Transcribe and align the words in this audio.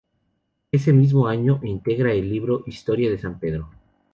Ese 0.71 0.93
mismo 0.93 1.27
año 1.27 1.59
integra 1.61 2.11
el 2.11 2.27
libro 2.27 2.63
"Historia 2.65 3.11
de 3.11 3.19
San 3.19 3.39
Pedro"'. 3.39 3.69